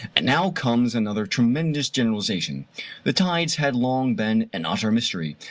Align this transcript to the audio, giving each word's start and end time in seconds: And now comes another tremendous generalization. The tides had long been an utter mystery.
And 0.15 0.25
now 0.25 0.49
comes 0.49 0.95
another 0.95 1.27
tremendous 1.27 1.87
generalization. 1.87 2.65
The 3.03 3.13
tides 3.13 3.57
had 3.57 3.75
long 3.75 4.15
been 4.15 4.49
an 4.51 4.65
utter 4.65 4.91
mystery. 4.91 5.35